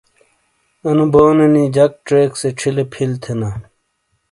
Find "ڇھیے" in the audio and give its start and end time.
2.59-2.83